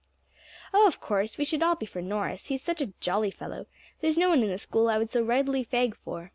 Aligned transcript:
"Oh, 0.73 0.87
of 0.87 0.99
course, 0.99 1.37
we 1.37 1.45
should 1.45 1.61
all 1.61 1.75
be 1.75 1.85
for 1.85 2.01
Norris, 2.01 2.47
he 2.47 2.55
is 2.55 2.63
such 2.63 2.81
a 2.81 2.91
jolly 3.01 3.29
fellow; 3.29 3.67
there 3.99 4.09
is 4.09 4.17
no 4.17 4.29
one 4.29 4.41
in 4.41 4.49
the 4.49 4.57
School 4.57 4.89
I 4.89 4.97
would 4.97 5.11
so 5.11 5.21
readily 5.21 5.63
fag 5.63 5.93
for. 5.93 6.29